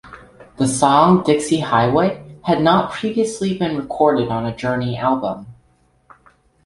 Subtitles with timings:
[0.57, 5.45] The song "Dixie Highway", had not previously been recorded on a Journey album.